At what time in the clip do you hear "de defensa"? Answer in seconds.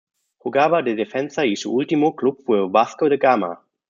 0.81-1.45